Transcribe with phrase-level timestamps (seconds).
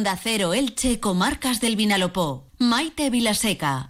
[0.00, 2.52] Da Cero Elche, Comarcas del Vinalopó.
[2.56, 3.88] Maite Vilaseca.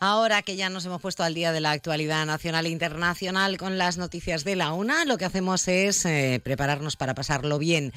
[0.00, 3.78] Ahora que ya nos hemos puesto al día de la actualidad nacional e internacional con
[3.78, 7.92] las noticias de la UNA, lo que hacemos es eh, prepararnos para pasarlo bien.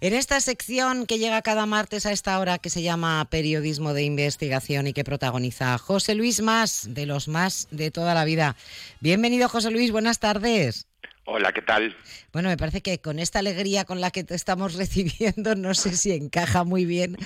[0.00, 4.02] En esta sección que llega cada martes a esta hora que se llama Periodismo de
[4.02, 8.56] Investigación y que protagoniza José Luis Más, de los más de toda la vida.
[9.00, 10.86] Bienvenido José Luis, buenas tardes.
[11.24, 11.96] Hola, ¿qué tal?
[12.32, 15.96] Bueno, me parece que con esta alegría con la que te estamos recibiendo, no sé
[15.96, 17.16] si encaja muy bien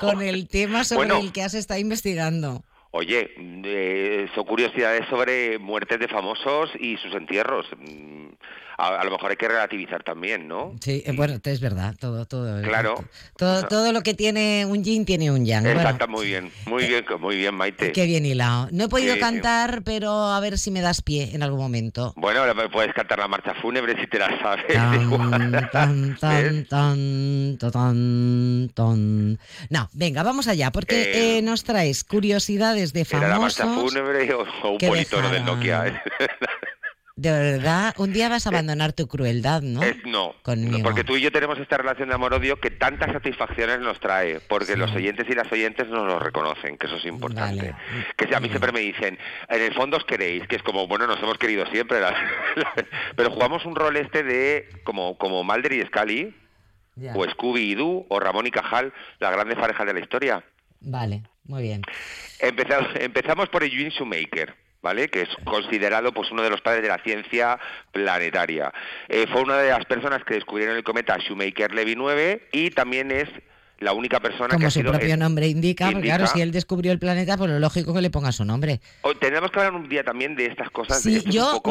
[0.00, 2.64] con el tema sobre el que has estado investigando.
[2.98, 7.66] Oye, eh, son curiosidades sobre muertes de famosos y sus entierros.
[8.78, 10.74] A, lo mejor hay que relativizar también, ¿no?
[10.80, 12.62] Sí, eh, bueno, es verdad, todo, todo.
[12.62, 13.02] Claro.
[13.36, 15.66] Todo, todo lo que tiene un yin tiene un yang.
[15.66, 17.92] Exacto, muy bien, muy bien, muy bien, Maite.
[17.92, 18.68] Qué bien hilado.
[18.72, 22.12] No he podido cantar, pero a ver si me das pie en algún momento.
[22.16, 24.66] Bueno, puedes cantar la marcha fúnebre si te la sabes.
[24.68, 29.38] Tan, tan, tan, tan, tan,
[29.70, 33.26] No, venga, vamos allá, porque eh, eh, nos traes curiosidades de famosos.
[33.26, 36.02] ¿Era la marcha fúnebre o, un politono del Nokia?
[37.18, 39.80] De verdad, un día vas a abandonar tu crueldad, ¿no?
[40.04, 40.34] no,
[40.82, 44.76] porque tú y yo tenemos esta relación de amor-odio que tantas satisfacciones nos trae, porque
[44.76, 47.74] los oyentes y las oyentes nos lo reconocen, que eso es importante.
[48.18, 51.06] Que a mí siempre me dicen, en el fondo os queréis, que es como, bueno,
[51.06, 52.00] nos hemos querido siempre,
[53.16, 56.34] pero jugamos un rol este de como, como Mulder y Scully,
[57.14, 60.44] o Scooby y Doo, o Ramón y Cajal, las grandes parejas de la historia.
[60.80, 61.80] Vale, muy bien.
[62.40, 64.65] Empezamos, empezamos por Eugene Shoemaker.
[64.86, 65.08] ¿Vale?
[65.08, 67.58] que es considerado pues uno de los padres de la ciencia
[67.90, 68.72] planetaria.
[69.08, 73.28] Eh, fue una de las personas que descubrieron el cometa Shoemaker-Levy 9 y también es
[73.78, 76.98] la única persona Como que ha su propio nombre indica, claro, si él descubrió el
[76.98, 78.80] planeta, pues lo lógico que le ponga su nombre.
[79.20, 81.02] tenemos que hablar un día también de estas cosas.
[81.02, 81.62] Sí, yo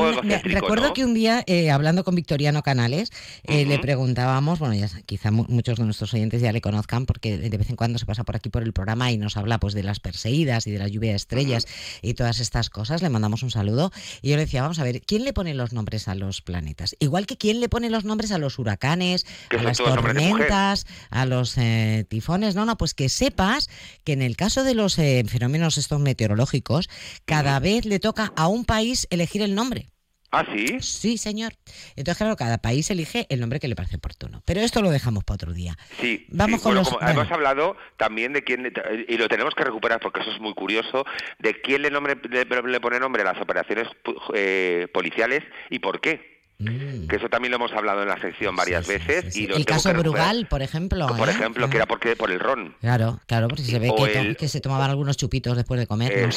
[0.43, 3.11] recuerdo que un día, eh, hablando con Victoriano Canales,
[3.43, 7.57] eh, le preguntábamos, bueno, ya quizá muchos de nuestros oyentes ya le conozcan, porque de
[7.57, 9.83] vez en cuando se pasa por aquí por el programa y nos habla pues de
[9.83, 11.67] las perseguidas y de la lluvia de estrellas
[12.01, 13.91] y todas estas cosas, le mandamos un saludo.
[14.21, 16.95] Y yo le decía, vamos a ver, ¿quién le pone los nombres a los planetas?
[16.99, 21.57] Igual que quién le pone los nombres a los huracanes, a las tormentas, a los...
[21.57, 23.69] Eh, tifones, no, no, pues que sepas
[24.03, 26.89] que en el caso de los eh, fenómenos estos meteorológicos,
[27.25, 29.89] cada vez le toca a un país elegir el nombre.
[30.35, 30.81] ¿Ah, sí?
[30.81, 31.53] Sí, señor.
[31.95, 34.41] Entonces, claro, cada país elige el nombre que le parece oportuno.
[34.45, 35.77] Pero esto lo dejamos para otro día.
[36.01, 36.25] Sí.
[36.29, 36.93] Vamos con los...
[37.01, 38.73] Hemos hablado también de quién,
[39.07, 41.05] y lo tenemos que recuperar porque eso es muy curioso,
[41.39, 43.87] de quién le, nombre, le, pone nombre a las operaciones
[44.33, 46.34] eh, policiales y por qué.
[46.57, 47.07] Mm.
[47.07, 49.35] Que eso también lo hemos hablado en la sección varias veces.
[49.35, 51.07] y el caso Brugal, por ejemplo.
[51.07, 51.31] Por ¿eh?
[51.31, 52.75] ejemplo, que era porque por el ron.
[52.79, 53.91] Claro, claro, porque se ve
[54.37, 56.29] que, se tomaban algunos chupitos después de comer.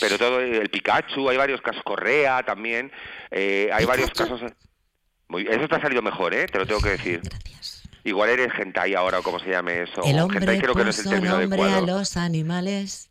[0.00, 2.90] pero todo el Pikachu, hay varios casos, Correa también,
[3.30, 4.40] eh, hay varios casos.
[5.28, 6.46] Muy, eso te ha salido mejor, ¿eh?
[6.46, 7.20] Te lo tengo que decir.
[7.22, 7.82] Gracias.
[8.04, 10.02] Igual eres gentai ahora o como se llame eso.
[10.04, 13.10] El hombre creo que no es el término nombre a los animales.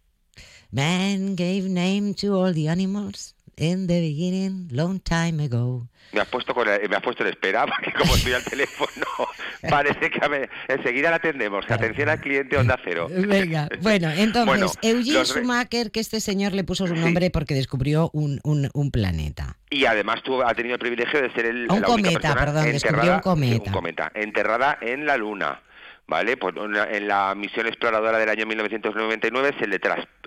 [0.71, 5.87] Man gave name to all the animals in the beginning, long time ago.
[6.13, 9.05] Me has puesto con me has puesto en espera porque como estoy al teléfono
[9.69, 11.69] parece que me, enseguida la atendemos.
[11.69, 13.07] Atención al cliente Onda Cero.
[13.27, 18.39] Venga, bueno, entonces Eugene Schumacher, que este señor le puso su nombre porque descubrió un,
[18.43, 19.57] un, planeta.
[19.69, 23.19] Y además tuvo, ha tenido el privilegio de ser el un cometa, perdón, descubrió un
[23.19, 23.63] cometa.
[23.65, 25.61] Un cometa, enterrada en la Luna.
[26.07, 26.37] ¿Vale?
[26.37, 29.79] Pues en la misión exploradora del año 1999 se le,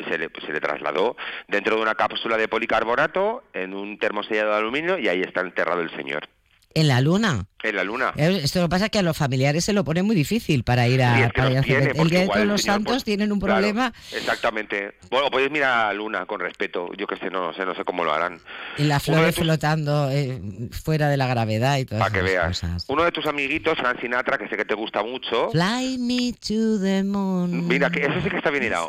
[0.08, 1.16] se le, se le trasladó
[1.46, 5.80] dentro de una cápsula de policarbonato en un termosellado de aluminio y ahí está enterrado
[5.80, 6.28] el señor.
[6.74, 7.46] ¿En la luna?
[7.62, 8.12] En la luna.
[8.16, 10.62] Eh, esto lo que pasa es que a los familiares se lo pone muy difícil
[10.62, 13.92] para ir a, El Día de los Santos pues, tienen un problema.
[14.12, 14.94] exactamente.
[15.10, 16.90] Bueno, podéis mirar a la luna con respeto.
[16.96, 18.40] Yo que sé, no sé, no sé cómo lo harán.
[18.76, 22.62] Y la flor flotando eh, fuera de la gravedad y todo Para que veas.
[22.86, 25.50] Uno de tus amiguitos, Frank Sinatra, que sé que te gusta mucho.
[25.50, 27.66] Fly me to the moon.
[27.66, 28.86] Mira, que eso sí que está bien hilado.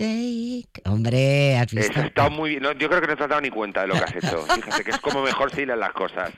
[0.85, 1.99] Hombre, has visto.
[1.99, 2.63] Está muy bien.
[2.77, 4.45] yo creo que no te has dado ni cuenta de lo que has hecho.
[4.55, 6.31] Fíjate que es como mejor se hilan las cosas.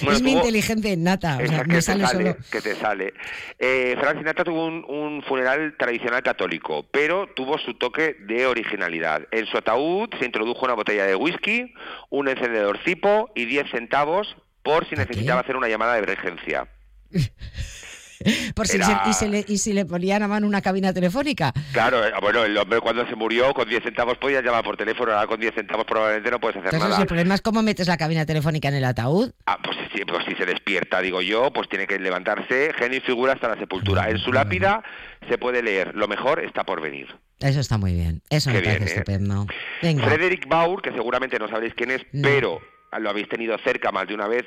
[0.00, 1.38] es muy inteligente nata.
[1.38, 3.14] O que, te sale, que te sale.
[3.58, 9.26] Eh, Frank Sinatra tuvo un, funeral tradicional católico, pero tuvo su toque de originalidad.
[9.30, 11.74] En su ataúd se introdujo una botella de whisky,
[12.10, 16.68] un encendedor cipo y 10 centavos por si necesitaba hacer una llamada de emergencia.
[18.54, 21.52] Por si y, se le, y si le ponían a mano una cabina telefónica.
[21.72, 25.12] Claro, eh, bueno, el hombre cuando se murió con 10 centavos podía llamar por teléfono,
[25.12, 27.02] ahora con 10 centavos probablemente no puedes hacer Entonces, nada.
[27.02, 29.32] El problema es cómo metes la cabina telefónica en el ataúd.
[29.46, 33.00] Ah, pues, sí, pues si se despierta, digo yo, pues tiene que levantarse, genio y
[33.00, 34.08] figura hasta la sepultura.
[34.08, 34.82] En su lápida
[35.28, 37.08] se puede leer, lo mejor está por venir.
[37.40, 38.86] Eso está muy bien, eso me parece ¿eh?
[38.86, 39.46] estupendo.
[39.80, 42.60] Frederick Baur, que seguramente no sabréis quién es, pero
[42.98, 44.44] lo habéis tenido cerca más de una vez,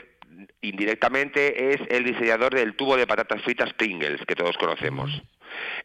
[0.62, 5.12] indirectamente es el diseñador del tubo de patatas fritas Pringles, que todos conocemos.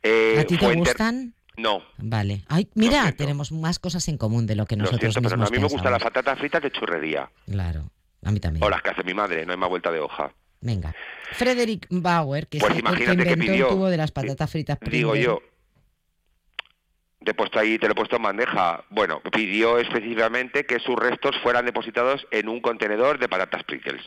[0.03, 1.35] Eh, ¿A ti te gustan?
[1.57, 1.83] No.
[1.99, 2.45] Vale.
[2.49, 5.69] Ay, mira, tenemos más cosas en común de lo que nosotros pero a mí me
[5.69, 7.31] gustan las patatas fritas de churrería.
[7.47, 7.91] Claro,
[8.25, 8.65] a mí también.
[8.65, 10.33] O las que hace mi madre, no hay más vuelta de hoja.
[10.61, 10.95] Venga.
[11.33, 14.79] Frederick Bauer, que pues es el que inventó el tubo de las patatas fritas.
[14.81, 15.43] Digo yo,
[17.25, 18.85] te he puesto ahí, te lo he puesto en bandeja.
[18.91, 24.03] Bueno, pidió específicamente que sus restos fueran depositados en un contenedor de patatas Pringles.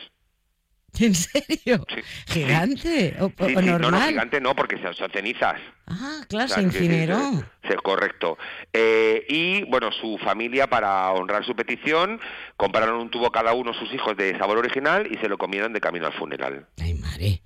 [1.00, 1.84] ¿En serio?
[2.26, 3.80] ¿Gigante o, normal?
[3.80, 5.60] No, no, gigante no, porque son cenizas.
[5.86, 7.18] Ah, claro, se incineró.
[7.62, 8.38] Sí, correcto.
[8.72, 12.20] Eh, y, bueno, su familia, para honrar su petición,
[12.56, 15.80] compraron un tubo cada uno sus hijos de sabor original y se lo comieron de
[15.80, 16.66] camino al funeral.
[16.80, 17.42] Ay, madre.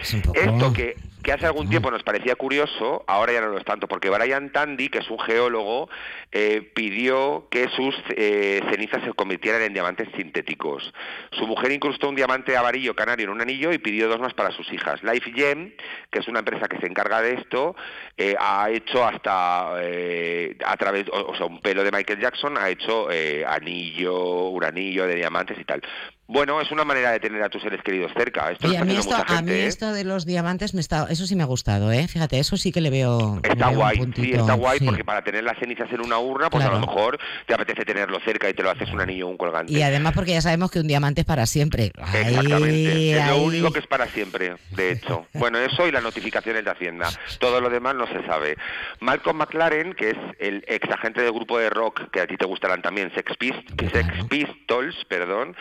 [0.00, 3.88] Esto que, que hace algún tiempo nos parecía curioso, ahora ya no lo es tanto,
[3.88, 5.90] porque Brian Tandy, que es un geólogo,
[6.32, 10.92] eh, pidió que sus eh, cenizas se convirtieran en diamantes sintéticos.
[11.32, 14.52] Su mujer incrustó un diamante amarillo canario en un anillo y pidió dos más para
[14.52, 15.02] sus hijas.
[15.02, 15.74] Life Gem,
[16.10, 17.74] que es una empresa que se encarga de esto,
[18.16, 23.08] eh, ha hecho hasta a través, o, sea, un pelo de Michael Jackson, ha hecho
[23.46, 25.82] anillo, un anillo de diamantes y tal.
[26.30, 28.52] Bueno, es una manera de tener a tus seres queridos cerca.
[28.52, 31.42] Esto a mí, esto, a mí esto de los diamantes me está, eso sí me
[31.42, 32.06] ha gustado, ¿eh?
[32.06, 33.40] Fíjate, eso sí que le veo.
[33.42, 36.70] Está guay, sí, está guay, porque para tener las cenizas en una urna, pues a
[36.70, 39.72] lo mejor te apetece tenerlo cerca y te lo haces un anillo o un colgante.
[39.72, 41.92] Y además porque ya sabemos que un diamante es para siempre.
[42.12, 45.26] Exactamente, es lo único que es para siempre, de hecho.
[45.32, 47.08] bueno, eso y las notificaciones de Hacienda.
[47.40, 48.58] Todo lo demás no se sabe.
[49.00, 52.44] Malcolm McLaren, que es el ex agente del grupo de rock, que a ti te
[52.44, 55.56] gustarán también, Sex, Sex Pistols, perdón,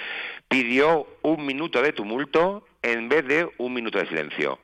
[0.63, 4.57] pidió un minuto de tumulto en vez de un minuto de silencio.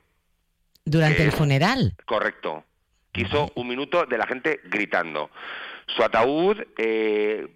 [0.84, 1.94] ¿Durante el funeral?
[2.04, 2.64] Correcto.
[3.12, 5.30] Quiso un minuto de la gente gritando.
[5.86, 7.46] Su ataúd eh,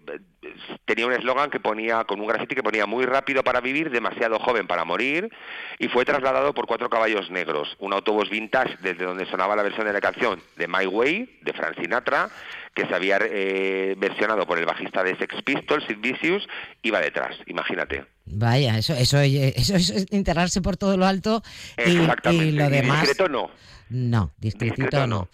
[0.85, 4.39] tenía un eslogan que ponía, con un grafiti que ponía muy rápido para vivir, demasiado
[4.39, 5.29] joven para morir,
[5.77, 9.87] y fue trasladado por cuatro caballos negros, un autobús vintage desde donde sonaba la versión
[9.87, 12.29] de la canción de My Way, de Frank Sinatra,
[12.73, 16.47] que se había eh, versionado por el bajista de Sex Pistols, Sid Vicious,
[16.83, 18.05] iba detrás, imagínate.
[18.25, 21.41] Vaya, eso, eso, eso, es enterrarse por todo lo alto
[21.77, 21.91] y,
[22.31, 23.01] y lo demás...
[23.01, 23.49] discreto no.
[23.89, 25.27] No, discretito no.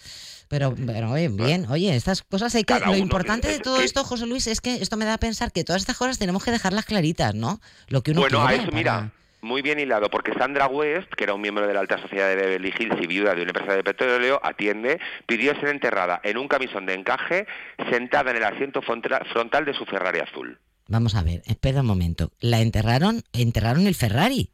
[0.47, 2.79] Pero, pero oye, bien, oye, estas cosas hay que...
[2.79, 5.63] lo importante de todo esto, José Luis, es que esto me da a pensar que
[5.63, 7.59] todas estas cosas tenemos que dejarlas claritas, ¿no?
[7.87, 9.11] Lo que uno bueno, a eso, mira,
[9.45, 12.35] muy bien hilado, porque Sandra West, que era un miembro de la alta sociedad de
[12.35, 16.47] Beverly Hills y viuda de una empresa de petróleo, atiende, pidió ser enterrada en un
[16.47, 17.45] camisón de encaje,
[17.91, 20.59] sentada en el asiento frontal de su Ferrari azul.
[20.87, 22.31] Vamos a ver, espera un momento.
[22.39, 23.23] ¿La enterraron?
[23.33, 24.51] ¿Enterraron el Ferrari?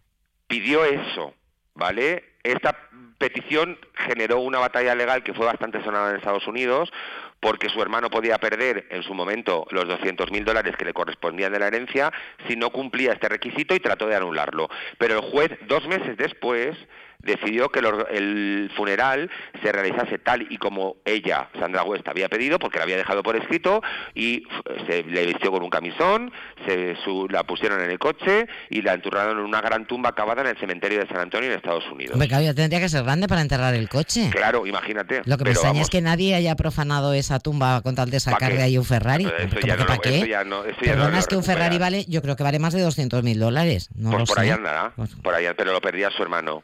[0.47, 1.33] Pidió eso,
[1.73, 2.23] ¿vale?
[2.43, 2.75] Esta
[3.17, 6.91] petición generó una batalla legal que fue bastante sonada en Estados Unidos
[7.39, 11.59] porque su hermano podía perder en su momento los 200.000 dólares que le correspondían de
[11.59, 12.11] la herencia
[12.47, 14.69] si no cumplía este requisito y trató de anularlo.
[14.97, 16.77] Pero el juez, dos meses después,
[17.23, 19.29] decidió que el funeral
[19.61, 23.35] se realizase tal y como ella, Sandra West, había pedido, porque la había dejado por
[23.35, 23.81] escrito,
[24.13, 24.43] y
[24.87, 26.31] se le vistió con un camisón,
[26.65, 26.95] se
[27.29, 30.57] la pusieron en el coche y la enterraron en una gran tumba acabada en el
[30.57, 32.13] cementerio de San Antonio en Estados Unidos.
[32.13, 34.29] Hombre, claro, tendría que ser grande para enterrar el coche.
[34.31, 35.21] Claro, imagínate.
[35.25, 38.53] Lo que me extraña es que nadie haya profanado esa tumba con tal de sacar
[38.53, 39.25] de ahí un Ferrari.
[39.25, 40.17] Eso ya no, ¿Para qué?
[40.17, 43.37] Eso ya no, es que un Ferrari vale, yo creo que vale más de 200.000
[43.37, 43.89] dólares.
[43.95, 46.63] No pues por ahí andará, pues por ahí, pero lo perdía su hermano.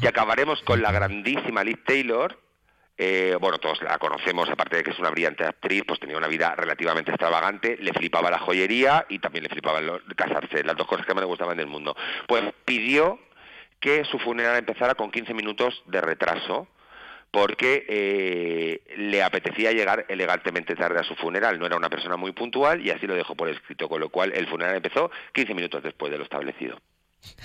[0.00, 2.38] Y acabaremos con la grandísima Liz Taylor.
[2.96, 6.26] Eh, bueno, todos la conocemos, aparte de que es una brillante actriz, pues tenía una
[6.26, 9.80] vida relativamente extravagante, le flipaba la joyería y también le flipaba
[10.16, 11.96] casarse, las dos cosas que más le gustaban del mundo.
[12.26, 13.20] Pues pidió
[13.78, 16.66] que su funeral empezara con 15 minutos de retraso,
[17.30, 21.58] porque eh, le apetecía llegar elegantemente tarde a su funeral.
[21.58, 24.32] No era una persona muy puntual y así lo dejó por escrito, con lo cual
[24.34, 26.80] el funeral empezó 15 minutos después de lo establecido.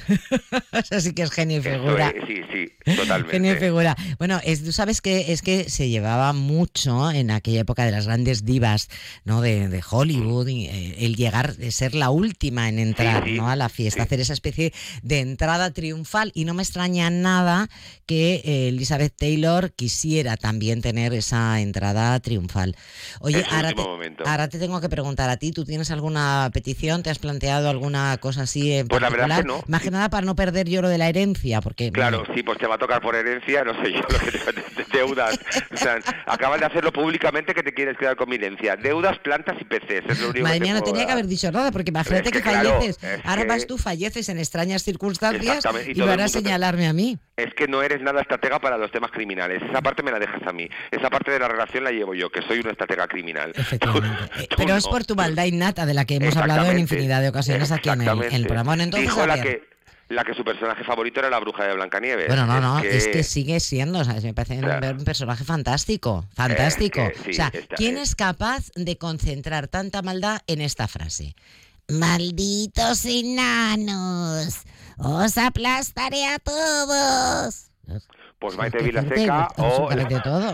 [0.71, 2.13] Eso sí que es genio y figura.
[2.27, 3.31] sí, sí, totalmente.
[3.31, 3.95] Genio y figura.
[4.19, 8.45] Bueno, tú sabes que es que se llevaba mucho en aquella época de las grandes
[8.45, 8.89] divas
[9.23, 9.41] ¿no?
[9.41, 13.49] de, Hollywood, eh, el llegar de ser la última en entrar ¿no?
[13.49, 16.31] a la fiesta, hacer esa especie de entrada triunfal.
[16.33, 17.69] Y no me extraña nada
[18.05, 22.75] que eh, Elizabeth Taylor quisiera también tener esa entrada triunfal.
[23.19, 23.81] Oye, ahora te,
[24.25, 27.03] ahora te, tengo que preguntar a ti, ¿tú tienes alguna petición?
[27.03, 29.29] ¿Te has planteado alguna cosa así en pues particular?
[29.29, 29.62] la verdad que no.
[29.67, 31.91] Más que nada para no perder yo lo de la herencia, porque...
[31.91, 34.32] Claro, sí, pues te va a tocar por herencia, no sé yo, lo que
[34.84, 35.39] te, deudas.
[35.72, 38.75] O sea, acabas de hacerlo públicamente que te quieres quedar con mi herencia.
[38.75, 41.72] Deudas, plantas y peces, es lo único Madre mía, no tenía que haber dicho nada,
[41.72, 43.00] porque imagínate que, falleces.
[43.24, 47.17] Ahora vas tú, falleces en extrañas circunstancias y, van a señalarme a mí.
[47.35, 49.61] Es que no eres nada estratega para los temas criminales.
[49.67, 50.69] Esa parte me la dejas a mí.
[50.91, 53.51] Esa parte de la relación la llevo yo, que soy una estratega criminal.
[53.55, 54.47] Efectivamente.
[54.57, 57.71] Pero es por tu maldad innata de la que hemos hablado en infinidad de ocasiones
[57.71, 58.73] aquí en el, programa.
[58.75, 59.73] entonces, Dijo la que
[60.09, 62.27] la que su personaje favorito era la bruja de Blancanieves.
[62.27, 67.01] Bueno, no, no, es que sigue siendo, o sea, me parece un personaje fantástico, fantástico.
[67.01, 71.35] o sea, ¿quién es capaz de concentrar tanta maldad en esta frase?
[71.87, 74.61] Malditos enanos,
[74.97, 77.72] os aplastaré a todos
[78.43, 79.89] pues Maite Vilaseca o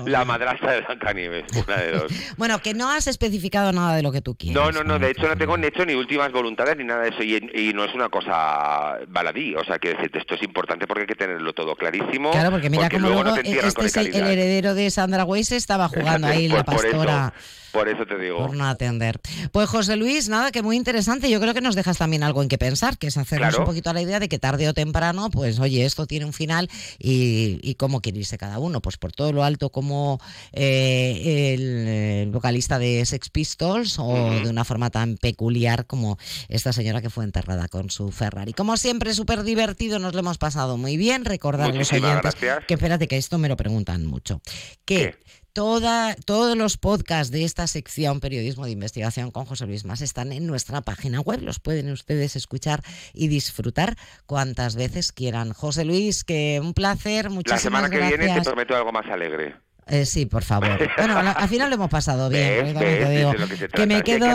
[0.05, 2.12] la, madrastra de Blancanieves, una de dos.
[2.38, 4.62] bueno, que no has especificado nada de lo que tú quieres.
[4.62, 7.10] No, no, no, de hecho no tengo ni hecho ni últimas voluntades ni nada de
[7.10, 11.08] eso y, no es una cosa baladí, o sea, que esto es importante porque hay
[11.08, 12.29] que tenerlo todo clarísimo.
[12.29, 16.48] Claro, porque mira cómo luego, este es el, heredero de Sandra Weiss estaba jugando ahí
[16.48, 17.34] la pues pastora.
[17.72, 18.38] Por eso te digo.
[18.38, 19.19] Por no atender.
[19.51, 21.29] Pues José Luis, nada, que muy interesante.
[21.29, 23.89] Yo creo que nos dejas también algo en que pensar, que es hacernos un poquito
[23.89, 27.75] a la idea de que tarde o temprano, pues oye, esto tiene un final y,
[27.79, 28.81] cómo quiere irse cada uno.
[28.81, 30.19] Pues por todo lo alto como
[30.51, 36.19] eh, el, vocalista de Sex Pistols o de una forma tan peculiar como
[36.50, 38.53] esta señora que fue enterrada con su Ferrari.
[38.53, 41.25] Como siempre, súper divertido, nos lo hemos pasado muy bien.
[41.25, 44.41] Recordar a los oyentes que espérate que esto me lo preguntan mucho.
[44.83, 45.15] Que
[45.53, 50.48] todos los podcasts de esta sección Periodismo de Investigación con José Luis Más están en
[50.48, 51.41] nuestra página web.
[51.41, 52.82] Los pueden ustedes escuchar
[53.13, 55.53] y disfrutar cuantas veces quieran.
[55.53, 57.29] José Luis, que un placer.
[57.29, 57.63] Muchísimas gracias.
[57.63, 59.56] La semana que viene te prometo algo más alegre.
[59.89, 60.77] Eh, sí, por favor.
[60.98, 62.77] Bueno, al final lo hemos pasado bien.
[63.74, 64.27] que, me quedo.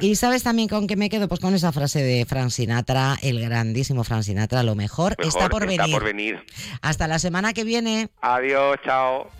[0.00, 3.40] y sabes también con qué me quedo, pues con esa frase de Frank Sinatra, el
[3.40, 5.80] grandísimo Frank Sinatra, lo mejor, está por venir.
[5.80, 6.42] Está por venir.
[6.80, 8.08] Hasta la semana que viene.
[8.22, 9.30] Adiós, chao.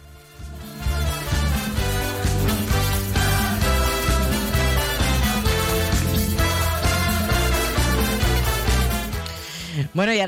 [9.99, 10.26] Bueno, y ahora